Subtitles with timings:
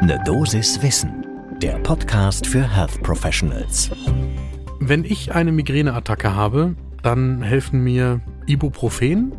[0.00, 1.26] Ne Dosis Wissen,
[1.60, 3.90] der Podcast für Health Professionals.
[4.78, 9.32] Wenn ich eine Migräneattacke habe, dann helfen mir Ibuprofen,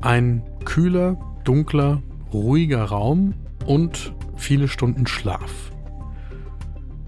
[0.00, 2.02] ein kühler, dunkler,
[2.32, 3.34] ruhiger Raum
[3.66, 5.70] und viele Stunden Schlaf.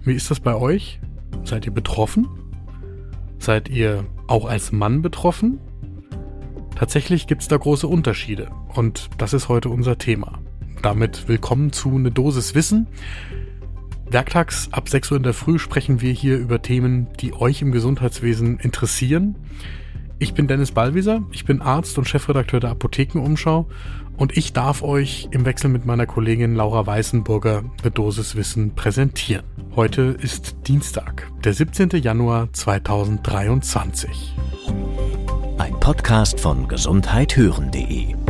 [0.02, 1.00] Wie ist das bei euch?
[1.42, 2.28] Seid ihr betroffen?
[3.38, 5.58] Seid ihr auch als Mann betroffen?
[6.76, 10.43] Tatsächlich gibt es da große Unterschiede und das ist heute unser Thema.
[10.84, 12.86] Damit willkommen zu Ne Dosis Wissen.
[14.10, 17.72] Werktags ab 6 Uhr in der Früh sprechen wir hier über Themen, die euch im
[17.72, 19.34] Gesundheitswesen interessieren.
[20.18, 23.66] Ich bin Dennis Ballwieser, ich bin Arzt und Chefredakteur der Apothekenumschau
[24.18, 29.46] und ich darf euch im Wechsel mit meiner Kollegin Laura Weißenburger eine Dosis Wissen präsentieren.
[29.74, 31.88] Heute ist Dienstag, der 17.
[32.02, 34.34] Januar 2023.
[35.56, 38.23] Ein Podcast von gesundheithören.de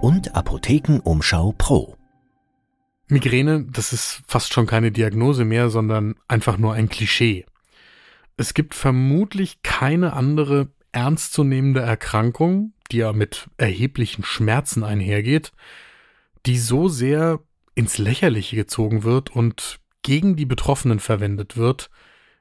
[0.00, 1.96] und Apothekenumschau Pro.
[3.08, 7.44] Migräne, das ist fast schon keine Diagnose mehr, sondern einfach nur ein Klischee.
[8.36, 15.52] Es gibt vermutlich keine andere ernstzunehmende Erkrankung, die ja mit erheblichen Schmerzen einhergeht,
[16.46, 17.40] die so sehr
[17.74, 21.90] ins Lächerliche gezogen wird und gegen die Betroffenen verwendet wird,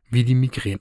[0.09, 0.79] wie die Migräne.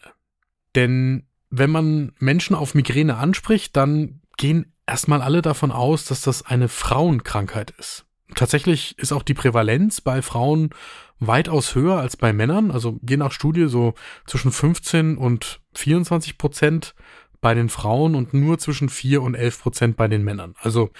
[0.74, 6.44] Denn wenn man Menschen auf Migräne anspricht, dann gehen erstmal alle davon aus, dass das
[6.44, 8.06] eine Frauenkrankheit ist.
[8.34, 10.70] Tatsächlich ist auch die Prävalenz bei Frauen
[11.18, 13.94] weitaus höher als bei Männern, also je nach Studie so
[14.26, 16.94] zwischen 15 und 24 Prozent
[17.40, 20.54] bei den Frauen und nur zwischen 4 und 11 Prozent bei den Männern.
[20.60, 20.90] Also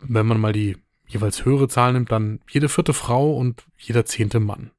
[0.00, 4.40] wenn man mal die jeweils höhere Zahl nimmt, dann jede vierte Frau und jeder zehnte
[4.40, 4.70] Mann.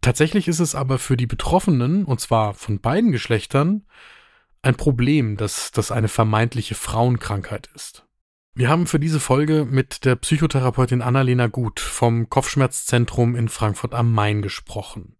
[0.00, 3.84] Tatsächlich ist es aber für die Betroffenen, und zwar von beiden Geschlechtern,
[4.62, 8.04] ein Problem, dass das eine vermeintliche Frauenkrankheit ist.
[8.54, 14.12] Wir haben für diese Folge mit der Psychotherapeutin Annalena Gut vom Kopfschmerzzentrum in Frankfurt am
[14.12, 15.16] Main gesprochen.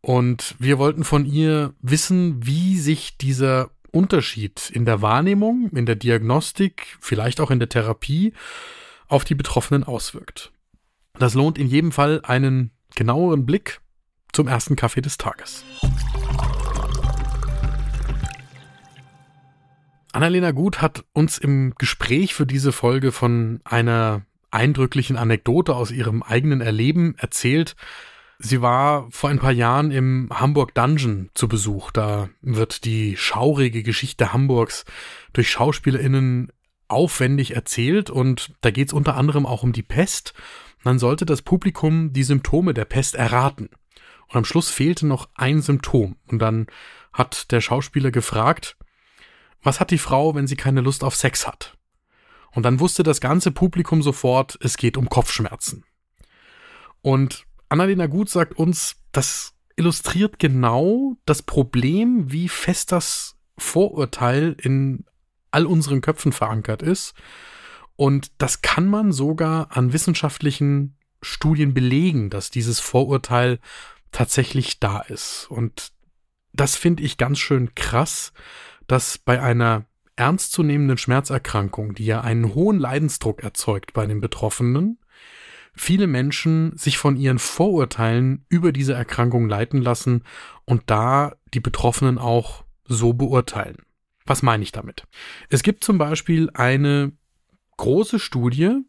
[0.00, 5.96] Und wir wollten von ihr wissen, wie sich dieser Unterschied in der Wahrnehmung, in der
[5.96, 8.34] Diagnostik, vielleicht auch in der Therapie
[9.08, 10.52] auf die Betroffenen auswirkt.
[11.18, 13.80] Das lohnt in jedem Fall einen genaueren Blick
[14.32, 15.64] zum ersten Kaffee des Tages.
[20.14, 26.22] Annalena Gut hat uns im Gespräch für diese Folge von einer eindrücklichen Anekdote aus ihrem
[26.22, 27.74] eigenen Erleben erzählt.
[28.38, 31.90] Sie war vor ein paar Jahren im Hamburg Dungeon zu Besuch.
[31.90, 34.84] Da wird die schaurige Geschichte Hamburgs
[35.32, 36.52] durch SchauspielerInnen
[36.86, 40.32] aufwendig erzählt und da geht es unter anderem auch um die Pest.
[40.84, 43.68] dann sollte das Publikum die Symptome der Pest erraten.
[44.28, 46.16] Und am Schluss fehlte noch ein Symptom.
[46.28, 46.66] Und dann
[47.12, 48.76] hat der Schauspieler gefragt,
[49.64, 51.76] was hat die Frau, wenn sie keine Lust auf Sex hat?
[52.52, 55.84] Und dann wusste das ganze Publikum sofort, es geht um Kopfschmerzen.
[57.02, 65.04] Und Annalena Gut sagt uns, das illustriert genau das Problem, wie fest das Vorurteil in
[65.50, 67.14] all unseren Köpfen verankert ist.
[67.96, 73.58] Und das kann man sogar an wissenschaftlichen Studien belegen, dass dieses Vorurteil
[74.12, 75.46] tatsächlich da ist.
[75.48, 75.92] Und
[76.52, 78.32] das finde ich ganz schön krass,
[78.86, 79.86] dass bei einer
[80.16, 84.98] ernstzunehmenden Schmerzerkrankung, die ja einen hohen Leidensdruck erzeugt bei den Betroffenen,
[85.74, 90.22] viele Menschen sich von ihren Vorurteilen über diese Erkrankung leiten lassen
[90.64, 93.78] und da die Betroffenen auch so beurteilen.
[94.26, 95.06] Was meine ich damit?
[95.50, 97.12] Es gibt zum Beispiel eine
[97.76, 98.80] große Studie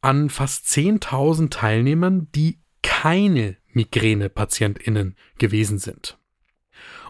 [0.00, 6.18] an fast 10.000 Teilnehmern, die keine Migräne-PatientInnen gewesen sind.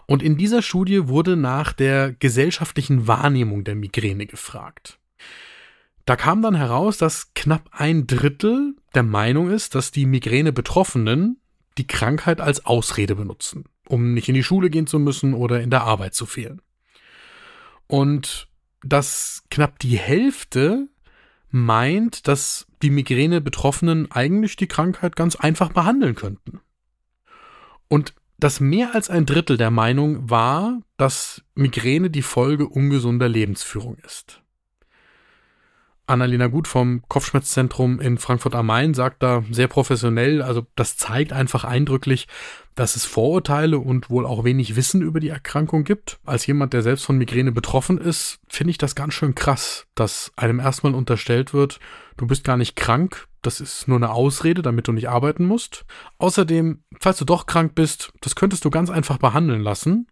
[0.09, 4.97] Und in dieser Studie wurde nach der gesellschaftlichen Wahrnehmung der Migräne gefragt.
[6.05, 11.39] Da kam dann heraus, dass knapp ein Drittel der Meinung ist, dass die Migräne-Betroffenen
[11.77, 15.69] die Krankheit als Ausrede benutzen, um nicht in die Schule gehen zu müssen oder in
[15.69, 16.59] der Arbeit zu fehlen.
[17.85, 18.47] Und
[18.81, 20.87] dass knapp die Hälfte
[21.51, 26.61] meint, dass die Migräne-Betroffenen eigentlich die Krankheit ganz einfach behandeln könnten.
[27.89, 33.97] Und dass mehr als ein Drittel der Meinung war, dass Migräne die Folge ungesunder Lebensführung
[34.05, 34.41] ist.
[36.09, 41.31] Annalena Gut vom Kopfschmerzzentrum in Frankfurt am Main sagt da sehr professionell, also das zeigt
[41.31, 42.27] einfach eindrücklich,
[42.73, 46.19] dass es Vorurteile und wohl auch wenig Wissen über die Erkrankung gibt.
[46.25, 50.31] Als jemand, der selbst von Migräne betroffen ist, finde ich das ganz schön krass, dass
[50.35, 51.79] einem erstmal unterstellt wird,
[52.17, 55.85] du bist gar nicht krank, das ist nur eine Ausrede, damit du nicht arbeiten musst.
[56.17, 60.07] Außerdem, falls du doch krank bist, das könntest du ganz einfach behandeln lassen.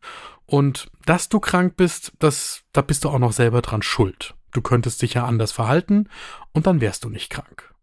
[0.45, 4.35] Und dass du krank bist, das, da bist du auch noch selber dran schuld.
[4.53, 6.07] Du könntest dich ja anders verhalten
[6.53, 7.73] und dann wärst du nicht krank.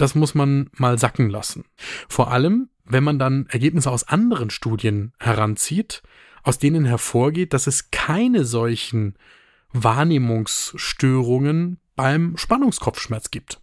[0.00, 1.64] das muss man mal sacken lassen.
[2.08, 6.02] Vor allem, wenn man dann Ergebnisse aus anderen Studien heranzieht,
[6.42, 9.16] aus denen hervorgeht, dass es keine solchen
[9.72, 13.60] Wahrnehmungsstörungen beim Spannungskopfschmerz gibt.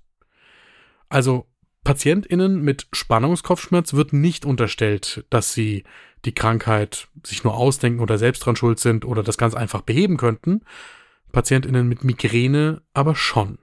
[1.10, 1.48] Also
[1.84, 5.84] PatientInnen mit Spannungskopfschmerz wird nicht unterstellt, dass sie
[6.26, 10.18] die Krankheit sich nur ausdenken oder selbst dran schuld sind oder das ganz einfach beheben
[10.18, 10.62] könnten.
[11.32, 13.60] PatientInnen mit Migräne aber schon.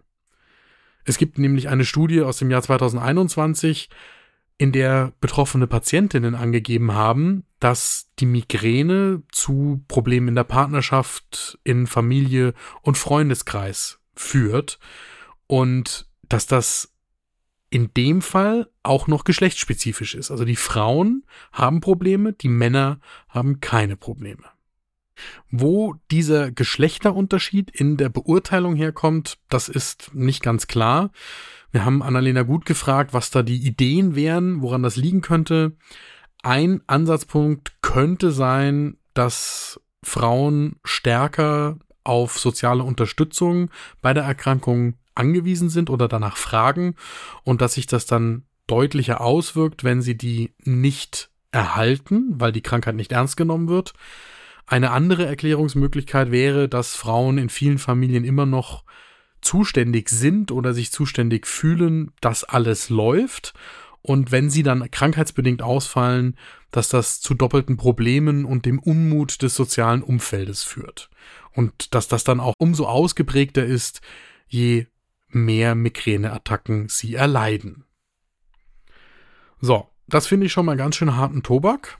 [1.04, 3.90] Es gibt nämlich eine Studie aus dem Jahr 2021,
[4.56, 11.86] in der betroffene Patientinnen angegeben haben, dass die Migräne zu Problemen in der Partnerschaft, in
[11.86, 14.78] Familie und Freundeskreis führt
[15.46, 16.93] und dass das
[17.74, 20.30] in dem Fall auch noch geschlechtsspezifisch ist.
[20.30, 24.44] Also die Frauen haben Probleme, die Männer haben keine Probleme.
[25.50, 31.10] Wo dieser Geschlechterunterschied in der Beurteilung herkommt, das ist nicht ganz klar.
[31.72, 35.76] Wir haben Annalena gut gefragt, was da die Ideen wären, woran das liegen könnte.
[36.44, 43.70] Ein Ansatzpunkt könnte sein, dass Frauen stärker auf soziale Unterstützung
[44.00, 46.94] bei der Erkrankung angewiesen sind oder danach fragen
[47.42, 52.96] und dass sich das dann deutlicher auswirkt, wenn sie die nicht erhalten, weil die Krankheit
[52.96, 53.94] nicht ernst genommen wird.
[54.66, 58.84] Eine andere Erklärungsmöglichkeit wäre, dass Frauen in vielen Familien immer noch
[59.42, 63.52] zuständig sind oder sich zuständig fühlen, dass alles läuft.
[64.06, 66.36] Und wenn sie dann krankheitsbedingt ausfallen,
[66.70, 71.08] dass das zu doppelten Problemen und dem Unmut des sozialen Umfeldes führt.
[71.54, 74.02] Und dass das dann auch umso ausgeprägter ist,
[74.46, 74.88] je
[75.28, 77.86] mehr Migräneattacken sie erleiden.
[79.62, 81.98] So, das finde ich schon mal ganz schön harten Tobak.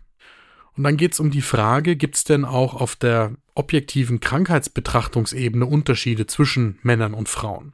[0.77, 5.65] Und dann geht es um die Frage, gibt es denn auch auf der objektiven Krankheitsbetrachtungsebene
[5.65, 7.73] Unterschiede zwischen Männern und Frauen?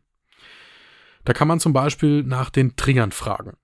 [1.25, 3.57] Da kann man zum Beispiel nach den Triggern fragen.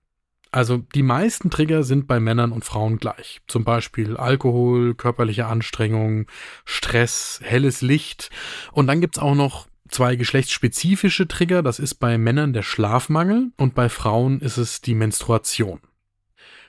[0.57, 3.41] Also die meisten Trigger sind bei Männern und Frauen gleich.
[3.47, 6.25] Zum Beispiel Alkohol, körperliche Anstrengung,
[6.65, 8.31] Stress, helles Licht.
[8.71, 11.61] Und dann gibt es auch noch zwei geschlechtsspezifische Trigger.
[11.61, 15.79] Das ist bei Männern der Schlafmangel und bei Frauen ist es die Menstruation.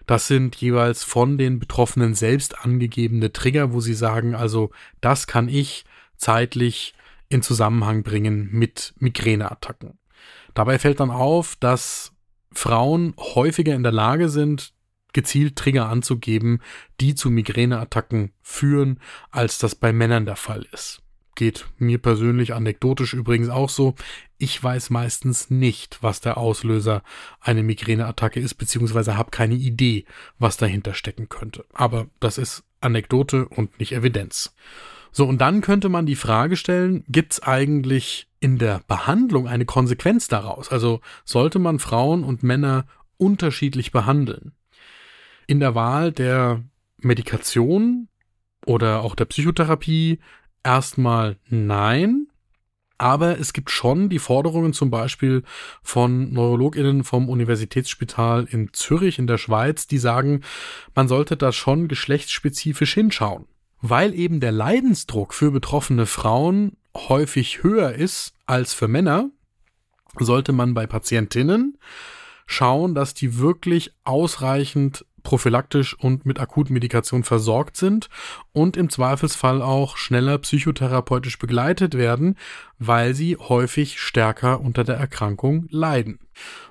[0.05, 4.71] Das sind jeweils von den Betroffenen selbst angegebene Trigger, wo sie sagen, also
[5.01, 5.87] das kann ich
[6.19, 6.93] zeitlich
[7.31, 9.99] in Zusammenhang bringen mit Migräneattacken.
[10.53, 12.13] Dabei fällt dann auf, dass
[12.53, 14.73] Frauen häufiger in der Lage sind,
[15.13, 16.61] gezielt Trigger anzugeben,
[17.01, 19.01] die zu Migräneattacken führen,
[19.31, 21.03] als das bei Männern der Fall ist
[21.39, 23.95] geht mir persönlich anekdotisch übrigens auch so.
[24.39, 27.03] Ich weiß meistens nicht, was der Auslöser
[27.41, 30.05] einer Migräneattacke ist, beziehungsweise habe keine Idee,
[30.41, 31.65] was dahinter stecken könnte.
[31.73, 34.53] Aber das ist Anekdote und nicht Evidenz.
[35.13, 39.65] So, und dann könnte man die Frage stellen, gibt es eigentlich in der Behandlung eine
[39.65, 40.71] Konsequenz daraus?
[40.71, 44.53] Also sollte man Frauen und Männer unterschiedlich behandeln?
[45.47, 46.63] In der Wahl der
[46.99, 48.09] Medikation
[48.67, 50.19] oder auch der Psychotherapie
[50.63, 52.27] erstmal nein.
[52.99, 55.45] Aber es gibt schon die Forderungen zum Beispiel
[55.83, 60.43] von NeurologInnen vom Universitätsspital in Zürich in der Schweiz, die sagen,
[60.97, 63.47] man sollte da schon geschlechtsspezifisch hinschauen.
[63.81, 69.31] Weil eben der Leidensdruck für betroffene Frauen häufig höher ist als für Männer,
[70.19, 71.79] sollte man bei Patientinnen
[72.47, 78.09] schauen, dass die wirklich ausreichend prophylaktisch und mit Akutmedikation versorgt sind
[78.53, 82.37] und im Zweifelsfall auch schneller psychotherapeutisch begleitet werden,
[82.79, 86.19] weil sie häufig stärker unter der Erkrankung leiden.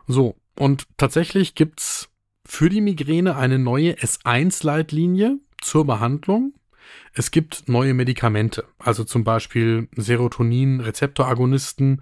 [0.07, 2.09] So, und tatsächlich gibt's
[2.45, 6.53] für die Migräne eine neue S1-Leitlinie zur Behandlung.
[7.13, 12.01] Es gibt neue Medikamente, also zum Beispiel Serotonin-Rezeptoragonisten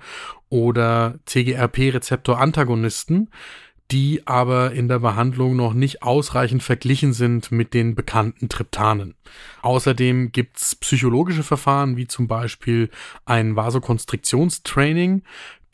[0.49, 3.29] oder CGRP-Rezeptor-Antagonisten,
[3.91, 9.13] die aber in der Behandlung noch nicht ausreichend verglichen sind mit den bekannten Triptanen.
[9.61, 12.89] Außerdem gibt's psychologische Verfahren wie zum Beispiel
[13.25, 15.21] ein Vasokonstriktionstraining,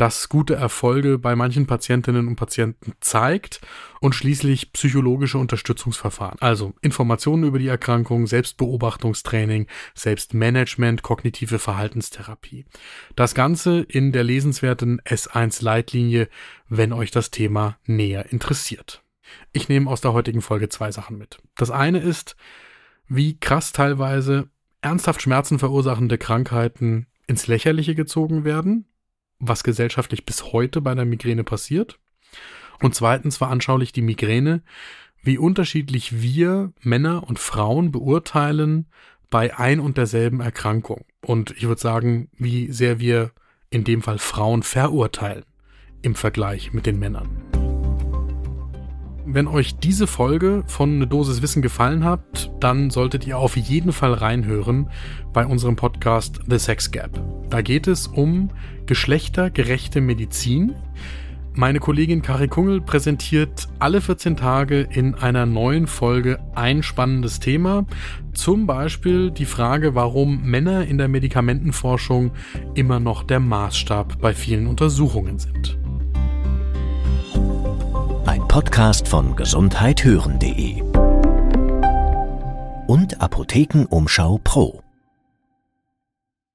[0.01, 3.61] das gute Erfolge bei manchen Patientinnen und Patienten zeigt
[3.99, 12.65] und schließlich psychologische Unterstützungsverfahren, also Informationen über die Erkrankung, Selbstbeobachtungstraining, Selbstmanagement, kognitive Verhaltenstherapie.
[13.15, 16.29] Das Ganze in der lesenswerten S1 Leitlinie,
[16.67, 19.03] wenn euch das Thema näher interessiert.
[19.53, 21.37] Ich nehme aus der heutigen Folge zwei Sachen mit.
[21.55, 22.35] Das eine ist,
[23.07, 24.49] wie krass teilweise
[24.81, 28.87] ernsthaft Schmerzen verursachende Krankheiten ins Lächerliche gezogen werden,
[29.41, 31.99] was gesellschaftlich bis heute bei der Migräne passiert.
[32.79, 34.63] Und zweitens veranschaulicht die Migräne,
[35.23, 38.87] wie unterschiedlich wir Männer und Frauen beurteilen
[39.29, 41.05] bei ein und derselben Erkrankung.
[41.21, 43.31] Und ich würde sagen, wie sehr wir
[43.69, 45.45] in dem Fall Frauen verurteilen
[46.01, 47.29] im Vergleich mit den Männern.
[49.25, 53.93] Wenn euch diese Folge von Eine Dosis Wissen gefallen hat, dann solltet ihr auf jeden
[53.93, 54.89] Fall reinhören
[55.31, 57.40] bei unserem Podcast The Sex Gap.
[57.51, 58.49] Da geht es um
[58.87, 60.73] geschlechtergerechte Medizin.
[61.53, 67.85] Meine Kollegin Kari Kungel präsentiert alle 14 Tage in einer neuen Folge ein spannendes Thema.
[68.33, 72.31] Zum Beispiel die Frage, warum Männer in der Medikamentenforschung
[72.73, 75.77] immer noch der Maßstab bei vielen Untersuchungen sind.
[78.51, 80.81] Podcast von gesundheithören.de
[82.87, 84.80] und Apothekenumschau Pro.